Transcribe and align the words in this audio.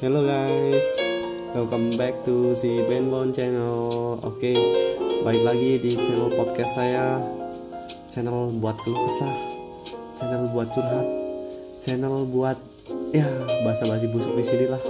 Hello 0.00 0.24
guys, 0.24 0.88
welcome 1.52 1.92
back 2.00 2.24
to 2.24 2.56
si 2.56 2.80
Benbon 2.88 3.36
Channel. 3.36 4.16
Oke, 4.24 4.56
balik 5.20 5.44
lagi 5.44 5.76
di 5.76 5.92
channel 5.92 6.32
podcast 6.32 6.80
saya. 6.80 7.20
Channel 8.08 8.48
buat 8.64 8.80
keluh 8.80 8.96
kesah, 8.96 9.36
channel 10.16 10.48
buat 10.56 10.72
curhat, 10.72 11.04
channel 11.84 12.24
buat 12.32 12.56
ya 13.12 13.28
basa-basi 13.60 14.08
busuk 14.08 14.40
di 14.40 14.44
sini 14.48 14.72
lah. 14.72 14.80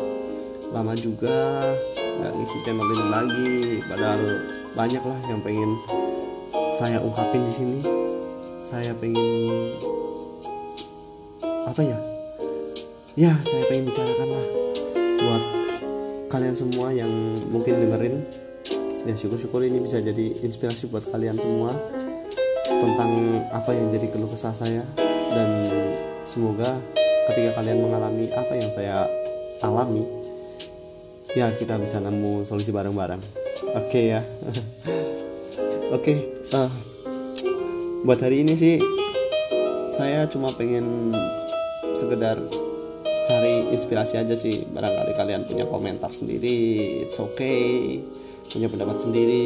Lama 0.70 0.94
juga 0.94 1.74
nggak 1.90 2.30
ngisi 2.30 2.58
channel 2.62 2.86
ini 2.86 3.06
lagi, 3.10 3.58
padahal 3.90 4.22
banyak 4.78 5.02
lah 5.02 5.18
yang 5.26 5.42
pengen 5.42 5.74
saya 6.70 7.02
ungkapin 7.02 7.42
di 7.42 7.50
sini. 7.50 7.82
Saya 8.62 8.94
pengen 8.94 9.74
apa 11.66 11.82
ya? 11.82 11.98
Ya, 13.18 13.34
saya 13.42 13.66
pengen 13.66 13.90
bicarakan 13.90 14.38
lah 14.38 14.59
buat 15.20 15.42
kalian 16.30 16.54
semua 16.56 16.94
yang 16.94 17.10
mungkin 17.50 17.82
dengerin 17.82 18.22
ya 19.08 19.14
syukur-syukur 19.16 19.64
ini 19.64 19.80
bisa 19.80 20.00
jadi 20.00 20.40
inspirasi 20.44 20.92
buat 20.92 21.08
kalian 21.08 21.40
semua 21.40 21.72
tentang 22.68 23.42
apa 23.52 23.70
yang 23.72 23.92
jadi 23.92 24.06
keluh 24.12 24.30
kesah 24.30 24.56
saya. 24.56 24.84
Dan 25.30 25.48
semoga 26.26 26.80
ketika 27.30 27.62
kalian 27.62 27.86
mengalami 27.86 28.28
apa 28.34 28.52
yang 28.58 28.70
saya 28.74 29.06
alami 29.62 30.02
ya 31.36 31.46
kita 31.54 31.78
bisa 31.78 32.02
nemu 32.02 32.42
solusi 32.42 32.74
bareng-bareng. 32.74 33.22
Oke 33.76 34.16
ya. 34.16 34.20
Oke 35.96 36.14
eh, 36.54 36.70
buat 38.06 38.18
hari 38.22 38.46
ini 38.46 38.54
sih 38.54 38.78
saya 39.90 40.24
cuma 40.30 40.54
pengen 40.54 41.12
sekedar 41.92 42.38
cari 43.26 43.68
inspirasi 43.72 44.20
aja 44.20 44.34
sih. 44.36 44.64
Barangkali 44.68 45.12
kalian 45.16 45.44
punya 45.44 45.64
komentar 45.66 46.10
sendiri 46.12 47.00
it's 47.04 47.18
okay. 47.20 48.00
Punya 48.50 48.66
pendapat 48.66 48.98
sendiri 48.98 49.44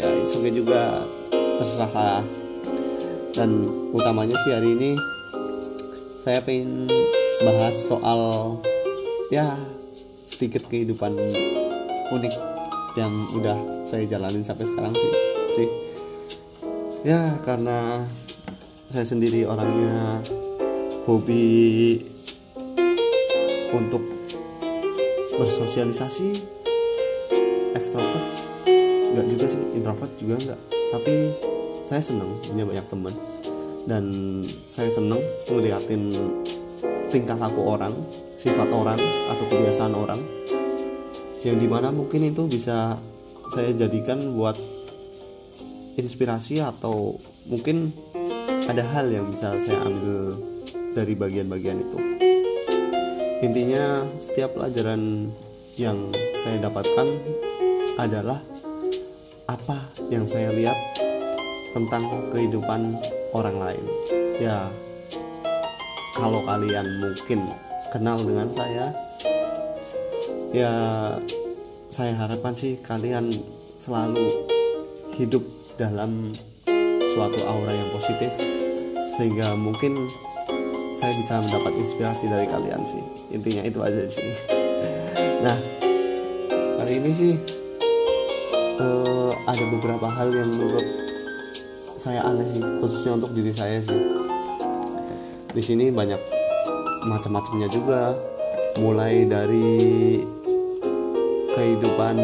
ya 0.00 0.08
it's 0.18 0.34
okay 0.34 0.52
juga. 0.52 1.04
Terserah 1.32 1.92
lah. 1.92 2.22
Dan 3.30 3.70
utamanya 3.94 4.34
sih 4.42 4.52
hari 4.52 4.74
ini 4.74 4.90
saya 6.20 6.44
pengen 6.44 6.90
bahas 7.40 7.72
soal 7.78 8.56
ya 9.32 9.56
sedikit 10.28 10.68
kehidupan 10.68 11.16
unik 12.10 12.34
yang 12.98 13.12
udah 13.38 13.86
saya 13.86 14.04
jalanin 14.04 14.42
sampai 14.42 14.66
sekarang 14.66 14.92
sih. 14.92 15.12
Sih. 15.54 15.68
Ya 17.06 17.38
karena 17.46 18.04
saya 18.90 19.06
sendiri 19.06 19.46
orangnya 19.46 20.20
hobi 21.06 22.02
untuk 23.74 24.02
bersosialisasi. 25.36 26.28
Ekstrovert 27.74 28.26
nggak 29.14 29.26
juga 29.30 29.44
sih. 29.50 29.62
Introvert 29.78 30.12
juga 30.18 30.36
nggak. 30.38 30.60
Tapi 30.90 31.14
saya 31.86 32.02
seneng 32.02 32.38
punya 32.44 32.64
banyak 32.66 32.86
teman. 32.90 33.14
Dan 33.88 34.04
saya 34.46 34.92
seneng 34.92 35.22
ngeliatin 35.48 36.12
tingkah 37.08 37.34
laku 37.34 37.64
orang 37.64 37.96
sifat 38.36 38.68
orang 38.70 39.00
atau 39.32 39.44
kebiasaan 39.48 39.94
orang. 39.96 40.20
Yang 41.40 41.56
di 41.64 41.68
mana 41.68 41.88
mungkin 41.88 42.28
itu 42.28 42.44
bisa 42.46 43.00
saya 43.50 43.70
jadikan 43.74 44.36
buat 44.36 44.54
inspirasi 45.98 46.62
atau 46.62 47.18
mungkin 47.48 47.90
ada 48.68 48.86
hal 48.94 49.10
yang 49.10 49.26
bisa 49.26 49.58
saya 49.58 49.82
ambil 49.82 50.38
dari 50.94 51.14
bagian-bagian 51.18 51.82
itu 51.82 52.29
intinya 53.40 54.04
setiap 54.20 54.52
pelajaran 54.56 55.32
yang 55.80 56.12
saya 56.44 56.60
dapatkan 56.60 57.08
adalah 57.96 58.40
apa 59.48 59.92
yang 60.12 60.28
saya 60.28 60.52
lihat 60.52 60.76
tentang 61.72 62.04
kehidupan 62.32 63.00
orang 63.32 63.56
lain. 63.56 63.84
Ya 64.40 64.68
kalau 66.16 66.44
kalian 66.44 67.00
mungkin 67.00 67.48
kenal 67.88 68.20
dengan 68.20 68.48
saya 68.52 68.92
ya 70.52 70.72
saya 71.90 72.12
harapkan 72.14 72.54
sih 72.54 72.78
kalian 72.82 73.30
selalu 73.80 74.46
hidup 75.16 75.42
dalam 75.80 76.34
suatu 77.10 77.40
aura 77.48 77.72
yang 77.74 77.90
positif 77.90 78.30
sehingga 79.16 79.56
mungkin 79.58 80.06
saya 81.00 81.16
bisa 81.16 81.40
mendapat 81.40 81.72
inspirasi 81.80 82.28
dari 82.28 82.44
kalian 82.44 82.84
sih. 82.84 83.00
Intinya 83.32 83.64
itu 83.64 83.80
aja 83.80 84.04
sih. 84.04 84.28
Nah 85.40 85.56
kali 86.76 87.00
ini 87.00 87.10
sih 87.16 87.32
uh, 88.76 89.32
ada 89.48 89.64
beberapa 89.72 90.04
hal 90.04 90.28
yang 90.36 90.52
menurut 90.52 90.84
saya 91.96 92.28
aneh 92.28 92.44
sih 92.44 92.60
khususnya 92.60 93.16
untuk 93.16 93.32
diri 93.32 93.48
saya 93.56 93.80
sih. 93.80 93.96
Di 95.56 95.62
sini 95.64 95.88
banyak 95.88 96.20
macam-macamnya 97.08 97.72
juga. 97.72 98.12
Mulai 98.84 99.24
dari 99.24 100.20
kehidupan 101.56 102.16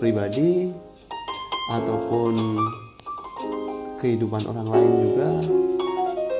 pribadi 0.00 0.72
ataupun 1.70 2.32
kehidupan 4.00 4.42
orang 4.48 4.68
lain 4.72 4.92
juga 5.04 5.30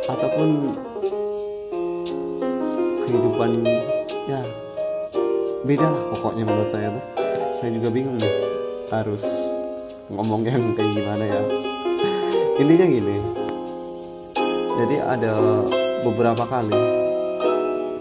ataupun 0.08 0.48
kehidupan 3.04 3.50
ya 4.28 4.40
beda 5.64 5.88
lah 5.88 6.02
pokoknya 6.16 6.44
menurut 6.44 6.70
saya 6.72 6.88
tuh. 6.92 7.04
Saya 7.54 7.70
juga 7.76 7.88
bingung 7.88 8.18
nih 8.20 8.34
harus 8.92 9.24
ngomong 10.12 10.44
yang 10.48 10.74
kayak 10.76 10.92
gimana 10.92 11.24
ya. 11.24 11.40
Intinya 12.60 12.86
gini 12.86 13.44
jadi 14.74 14.96
ada 15.06 15.62
beberapa 16.02 16.42
kali 16.50 16.74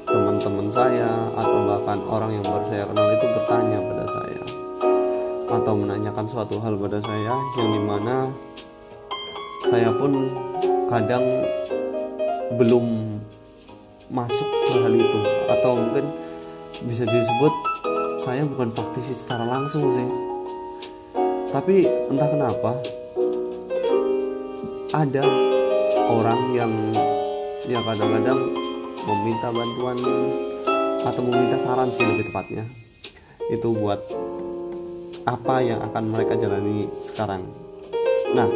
teman-teman 0.10 0.68
saya 0.70 1.10
atau 1.38 1.60
bahkan 1.70 2.00
orang 2.10 2.32
yang 2.34 2.46
baru 2.46 2.66
saya 2.66 2.84
kenal 2.90 3.08
itu 3.14 3.26
bertanya 3.30 3.78
pada 3.82 4.06
saya 4.10 4.44
atau 5.54 5.74
menanyakan 5.78 6.26
suatu 6.26 6.58
hal 6.62 6.74
pada 6.82 6.98
saya 6.98 7.34
yang 7.62 7.70
di 7.78 7.82
mana 7.82 8.30
saya 9.70 9.90
pun 9.94 10.34
kadang 10.90 11.24
belum 12.58 13.18
masuk 14.12 14.48
ke 14.68 14.76
hal 14.82 14.94
itu. 14.96 15.20
Atau 15.48 15.80
mungkin 15.80 16.06
bisa 16.88 17.08
disebut 17.08 17.54
saya 18.24 18.48
bukan 18.48 18.72
praktisi 18.72 19.12
secara 19.12 19.44
langsung 19.48 19.92
sih. 19.92 20.08
Tapi 21.52 21.86
entah 22.10 22.30
kenapa 22.32 22.72
ada 24.94 25.26
orang 26.10 26.42
yang 26.56 26.74
ya 27.68 27.80
kadang-kadang 27.84 28.40
meminta 29.04 29.48
bantuan 29.54 29.98
atau 31.04 31.22
meminta 31.24 31.60
saran 31.60 31.92
sih 31.92 32.08
lebih 32.08 32.32
tepatnya. 32.32 32.64
Itu 33.52 33.76
buat 33.76 34.00
apa 35.24 35.64
yang 35.64 35.80
akan 35.84 36.04
mereka 36.12 36.40
jalani 36.40 36.88
sekarang. 37.04 37.44
Nah 38.36 38.50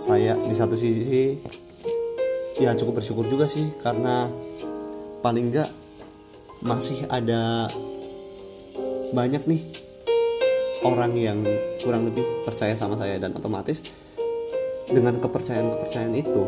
saya 0.00 0.34
di 0.40 0.54
satu 0.56 0.74
sisi 0.74 1.36
ya 2.60 2.76
cukup 2.76 3.00
bersyukur 3.00 3.24
juga 3.24 3.48
sih 3.48 3.72
karena 3.80 4.28
paling 5.24 5.48
enggak 5.48 5.72
masih 6.60 7.08
ada 7.08 7.64
banyak 9.16 9.48
nih 9.48 9.64
orang 10.84 11.12
yang 11.16 11.40
kurang 11.80 12.04
lebih 12.08 12.24
percaya 12.44 12.76
sama 12.76 13.00
saya 13.00 13.16
dan 13.16 13.32
otomatis 13.32 13.80
dengan 14.90 15.16
kepercayaan-kepercayaan 15.16 16.14
itu 16.16 16.44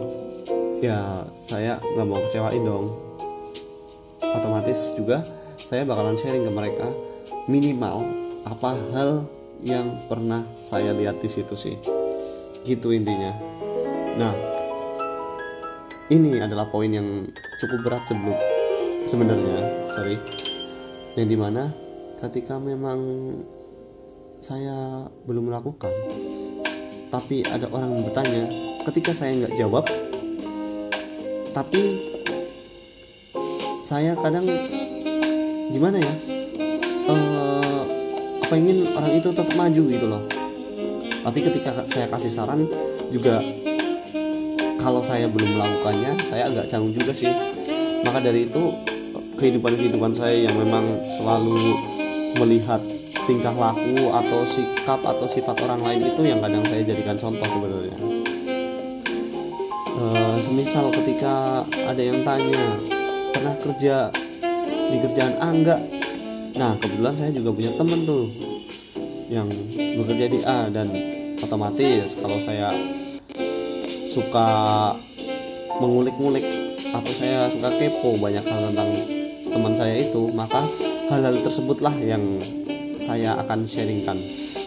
ya 0.83 1.25
saya 1.47 1.79
nggak 1.81 2.07
mau 2.07 2.21
kecewain 2.27 2.61
dong. 2.61 2.93
Otomatis 4.21 4.93
juga 4.99 5.23
saya 5.57 5.87
bakalan 5.87 6.19
sharing 6.19 6.45
ke 6.45 6.53
mereka 6.53 6.87
minimal 7.47 8.03
apa 8.45 8.75
hal 8.93 9.11
yang 9.63 9.95
pernah 10.11 10.43
saya 10.61 10.91
lihat 10.91 11.23
di 11.23 11.31
situ 11.31 11.55
sih. 11.55 11.79
Gitu 12.67 12.91
intinya. 12.91 13.31
Nah 14.19 14.52
ini 16.13 16.37
adalah 16.45 16.69
poin 16.69 16.93
yang 16.93 17.25
cukup 17.57 17.81
berat 17.89 18.05
sebelum 18.05 18.37
sebenarnya 19.09 19.59
sorry. 19.89 20.21
Yang 21.17 21.29
di 21.33 21.37
mana 21.41 21.73
ketika 22.21 22.61
memang 22.61 23.01
saya 24.45 25.09
belum 25.25 25.49
melakukan 25.49 25.93
tapi 27.09 27.45
ada 27.45 27.69
orang 27.69 27.97
yang 27.97 28.05
bertanya 28.09 28.43
ketika 28.89 29.13
saya 29.13 29.37
nggak 29.37 29.55
jawab 29.55 29.85
tapi 31.53 32.01
saya 33.85 34.17
kadang 34.17 34.49
gimana 35.69 36.01
ya 36.01 36.15
uh, 37.13 37.85
pengen 38.49 38.89
orang 38.97 39.13
itu 39.17 39.29
tetap 39.33 39.53
maju 39.57 39.83
gitu 39.89 40.07
loh. 40.09 40.23
Tapi 41.23 41.39
ketika 41.39 41.87
saya 41.87 42.11
kasih 42.11 42.33
saran 42.35 42.67
juga 43.15 43.39
kalau 44.83 44.99
saya 44.99 45.31
belum 45.31 45.57
melakukannya 45.57 46.19
saya 46.27 46.51
agak 46.51 46.67
canggung 46.67 46.93
juga 46.93 47.15
sih. 47.15 47.31
Maka 48.03 48.19
dari 48.19 48.51
itu 48.51 48.75
kehidupan-kehidupan 49.39 50.13
saya 50.13 50.51
yang 50.51 50.59
memang 50.59 51.01
selalu 51.07 51.79
melihat 52.43 52.83
tingkah 53.25 53.55
laku 53.55 54.11
atau 54.11 54.43
sikap 54.43 54.99
atau 55.07 55.27
sifat 55.31 55.55
orang 55.63 55.81
lain 55.87 56.11
itu 56.11 56.27
yang 56.27 56.43
kadang 56.43 56.67
saya 56.67 56.83
jadikan 56.83 57.15
contoh 57.15 57.47
sebenarnya. 57.47 57.97
E, 59.95 60.05
semisal 60.43 60.91
ketika 60.91 61.63
ada 61.87 62.03
yang 62.03 62.27
tanya 62.27 62.83
pernah 63.31 63.55
kerja 63.63 64.11
di 64.93 64.99
kerjaan 65.01 65.35
A 65.39 65.49
enggak 65.55 65.81
nah 66.53 66.77
kebetulan 66.77 67.17
saya 67.17 67.33
juga 67.33 67.49
punya 67.49 67.73
temen 67.81 68.05
tuh 68.05 68.29
yang 69.33 69.49
bekerja 69.97 70.27
di 70.29 70.41
A 70.45 70.69
dan 70.69 70.93
otomatis 71.41 72.13
kalau 72.21 72.37
saya 72.37 72.77
suka 74.13 74.49
mengulik-ngulik 75.81 76.45
atau 76.93 77.13
saya 77.17 77.49
suka 77.49 77.73
kepo 77.81 78.21
banyak 78.21 78.45
hal 78.45 78.69
tentang 78.69 78.93
teman 79.49 79.73
saya 79.73 79.97
itu 80.05 80.29
maka 80.37 80.61
hal-hal 81.09 81.41
tersebutlah 81.41 81.97
yang 81.97 82.21
saya 83.01 83.41
akan 83.41 83.65
sharingkan. 83.65 84.21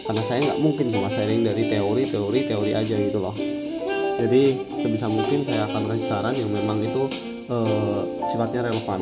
Karena 0.06 0.22
saya 0.22 0.38
nggak 0.42 0.60
mungkin 0.62 0.90
cuma 0.90 1.06
sharing 1.06 1.46
dari 1.46 1.70
teori 1.70 2.10
teori 2.10 2.40
teori 2.46 2.70
aja 2.74 2.94
gitu 2.98 3.18
loh. 3.22 3.34
Jadi 4.16 4.58
sebisa 4.82 5.06
mungkin 5.06 5.46
saya 5.46 5.70
akan 5.70 5.92
kasih 5.94 6.06
saran 6.06 6.34
yang 6.34 6.50
memang 6.50 6.82
itu 6.82 7.06
uh, 7.46 8.02
sifatnya 8.26 8.70
relevan 8.70 9.00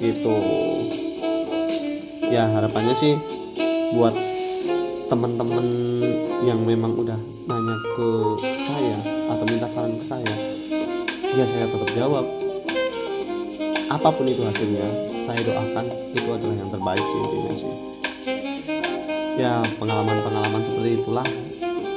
gitu. 0.00 0.36
Ya 2.26 2.48
harapannya 2.52 2.94
sih 2.96 3.14
buat 3.96 4.12
teman-teman 5.06 5.66
yang 6.42 6.58
memang 6.66 6.98
udah 6.98 7.18
nanya 7.46 7.76
ke 7.94 8.08
saya 8.58 8.98
atau 9.30 9.44
minta 9.46 9.70
saran 9.70 9.94
ke 9.94 10.02
saya 10.02 10.34
ya 11.36 11.44
saya 11.44 11.68
tetap 11.68 11.90
jawab. 11.92 12.24
Apa 13.86 14.08
pun 14.10 14.26
itu 14.26 14.42
hasilnya 14.42 14.88
saya 15.22 15.40
doakan 15.46 15.86
itu 16.10 16.28
adalah 16.32 16.56
yang 16.58 16.70
terbaik 16.72 17.04
sih 17.04 17.20
intinya 17.22 17.52
sih. 17.54 17.72
Ya 19.36 19.60
pengalaman-pengalaman 19.78 20.62
seperti 20.64 20.90
itulah 20.98 21.26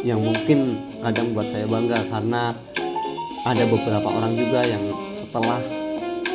yang 0.04 0.20
mungkin 0.20 0.80
kadang 1.02 1.32
buat 1.32 1.48
saya 1.48 1.66
bangga 1.66 2.04
karena 2.12 2.54
ada 3.48 3.64
beberapa 3.66 4.12
orang 4.12 4.36
juga 4.36 4.62
yang 4.68 4.84
setelah 5.16 5.60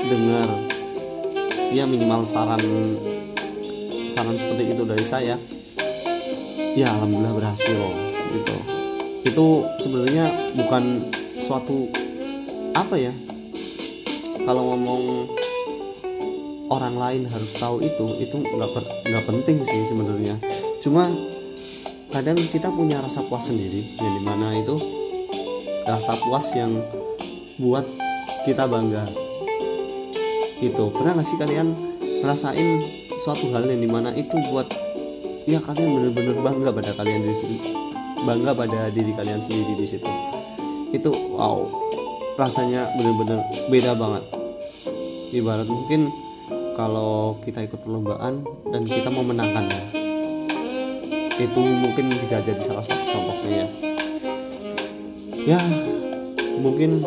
dengar 0.09 0.49
ya 1.71 1.85
minimal 1.85 2.25
saran 2.25 2.61
saran 4.09 4.37
seperti 4.37 4.73
itu 4.73 4.83
dari 4.85 5.05
saya 5.05 5.37
ya 6.75 6.91
alhamdulillah 6.91 7.35
berhasil 7.39 7.79
gitu. 8.35 8.57
Itu 9.25 9.47
sebenarnya 9.81 10.55
bukan 10.59 11.09
suatu 11.41 11.89
apa 12.75 12.99
ya 12.99 13.15
kalau 14.45 14.75
ngomong 14.75 15.03
orang 16.69 16.99
lain 16.99 17.23
harus 17.31 17.55
tahu 17.55 17.81
itu 17.81 18.19
itu 18.19 18.37
nggak 18.37 18.71
nggak 19.07 19.25
penting 19.25 19.63
sih 19.63 19.87
sebenarnya. 19.87 20.37
Cuma 20.83 21.09
kadang 22.11 22.37
kita 22.37 22.69
punya 22.75 22.99
rasa 23.01 23.23
puas 23.25 23.47
sendiri 23.47 23.95
yang 23.99 24.13
di 24.19 24.23
mana 24.23 24.55
itu 24.59 24.77
rasa 25.87 26.19
puas 26.19 26.51
yang 26.53 26.75
buat 27.57 27.87
kita 28.43 28.67
bangga. 28.67 29.07
Itu 30.59 30.91
pernah 30.91 31.17
nggak 31.17 31.27
sih 31.27 31.39
kalian 31.39 31.69
ngerasain 32.25 32.69
suatu 33.23 33.53
hal 33.55 33.71
yang 33.71 33.81
di 33.81 33.91
mana 33.91 34.11
itu 34.17 34.35
buat 34.51 34.67
ya 35.45 35.61
kalian 35.61 35.91
bener-bener 36.01 36.37
bangga 36.41 36.71
pada 36.73 36.91
kalian 36.97 37.21
di 37.25 37.35
situ. 37.37 37.57
Bangga 38.25 38.57
pada 38.57 38.89
diri 38.89 39.13
kalian 39.13 39.41
sendiri 39.41 39.77
di 39.77 39.87
situ. 39.87 40.09
Itu 40.93 41.13
wow. 41.37 41.69
Rasanya 42.35 42.91
bener-bener 42.97 43.45
beda 43.69 43.93
banget. 43.95 44.25
Ibarat 45.35 45.69
mungkin 45.69 46.11
kalau 46.75 47.39
kita 47.45 47.63
ikut 47.63 47.83
perlombaan 47.87 48.43
dan 48.71 48.83
kita 48.83 49.07
mau 49.11 49.23
menangkannya 49.23 50.05
itu 51.35 51.59
mungkin 51.59 52.15
bisa 52.15 52.39
jadi 52.43 52.59
salah 52.63 52.83
satu 52.87 53.11
contohnya 53.11 53.67
ya. 53.67 53.69
Ya 55.45 55.61
mungkin 56.63 57.03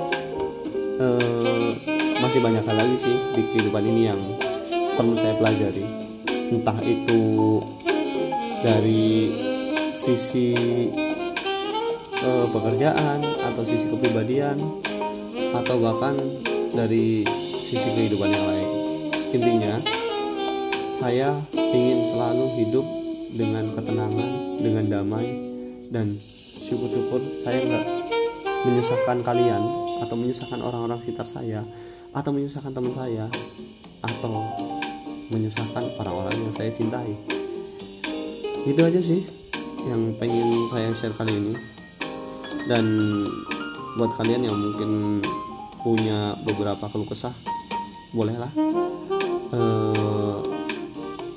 uh, 0.99 1.71
masih 2.19 2.43
banyak 2.43 2.63
hal 2.67 2.75
lagi 2.75 2.95
sih 3.07 3.15
di 3.33 3.41
kehidupan 3.55 3.87
ini 3.87 4.01
yang 4.11 4.19
perlu 4.99 5.15
saya 5.15 5.35
pelajari. 5.39 5.83
Entah 6.51 6.79
itu 6.83 7.19
dari 8.61 9.29
sisi 9.93 10.53
uh, 12.21 12.47
pekerjaan 12.49 13.21
atau 13.21 13.61
sisi 13.65 13.89
kepribadian 13.89 14.57
atau 15.53 15.75
bahkan 15.81 16.17
dari 16.73 17.25
sisi 17.61 17.89
kehidupan 17.93 18.29
yang 18.29 18.45
lain. 18.45 18.69
Intinya 19.33 19.73
saya 20.93 21.37
ingin 21.53 22.09
selalu 22.09 22.45
hidup 22.57 22.85
dengan 23.37 23.69
ketenangan, 23.75 24.61
dengan 24.61 24.85
damai, 24.89 25.29
dan 25.93 26.17
syukur-syukur 26.57 27.21
saya 27.45 27.61
nggak 27.61 27.85
menyusahkan 28.65 29.21
kalian 29.21 29.61
atau 30.01 30.15
menyusahkan 30.17 30.59
orang-orang 30.61 30.97
sekitar 31.05 31.27
saya 31.27 31.61
atau 32.13 32.31
menyusahkan 32.33 32.73
teman 32.73 32.93
saya 32.93 33.25
atau 34.01 34.45
menyusahkan 35.29 35.83
orang-orang 35.99 36.35
yang 36.39 36.53
saya 36.53 36.71
cintai 36.71 37.36
itu 38.67 38.81
aja 38.83 38.99
sih 38.99 39.23
yang 39.87 40.11
pengen 40.19 40.67
saya 40.67 40.91
share 40.91 41.15
kali 41.15 41.31
ini. 41.31 41.53
Dan 42.67 42.99
buat 43.95 44.11
kalian 44.19 44.43
yang 44.43 44.57
mungkin 44.59 45.23
punya 45.79 46.35
beberapa 46.43 46.91
keluh 46.91 47.07
kesah 47.07 47.31
bolehlah 48.11 48.51
uh, 49.55 50.43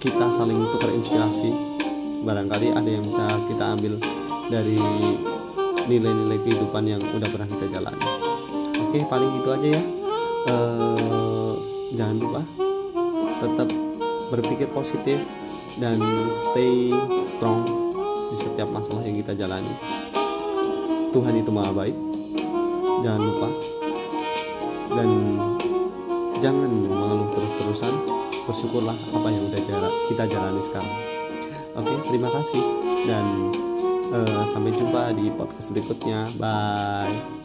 kita 0.03 0.27
saling 0.35 0.59
tukar 0.75 0.91
inspirasi. 0.91 1.55
Barangkali 2.21 2.75
ada 2.75 2.91
yang 2.91 3.07
bisa 3.07 3.25
kita 3.49 3.79
ambil 3.79 3.97
dari 4.51 4.77
nilai-nilai 5.89 6.39
kehidupan 6.45 6.85
yang 6.85 7.01
udah 7.01 7.29
pernah 7.31 7.49
kita 7.49 7.79
jalani. 7.79 8.05
Oke 8.91 9.07
paling 9.07 9.33
itu 9.39 9.49
aja 9.49 9.69
ya. 9.71 9.83
Uh, 10.51 11.55
jangan 11.95 12.17
lupa 12.19 12.43
tetap 13.41 13.69
berpikir 14.35 14.69
positif 14.75 15.23
dan 15.79 16.01
stay 16.33 16.91
strong 17.29 17.63
di 18.31 18.37
setiap 18.39 18.67
masalah 18.71 19.05
yang 19.07 19.19
kita 19.21 19.37
jalani. 19.37 19.71
Tuhan 21.11 21.35
itu 21.39 21.51
maha 21.51 21.75
baik. 21.75 21.97
Jangan 23.03 23.23
lupa. 23.23 23.49
Dan 24.95 25.09
jangan 26.39 26.71
mengeluh 26.71 27.31
terus-terusan. 27.35 27.95
Bersyukurlah 28.47 28.97
apa 29.15 29.29
yang 29.31 29.47
udah 29.51 29.61
kita 30.11 30.25
jalani 30.27 30.63
sekarang. 30.63 30.95
Oke, 31.79 31.95
terima 32.11 32.31
kasih. 32.31 32.63
Dan 33.07 33.55
uh, 34.11 34.45
sampai 34.47 34.75
jumpa 34.75 35.15
di 35.15 35.31
podcast 35.35 35.71
berikutnya. 35.71 36.31
Bye. 36.39 37.40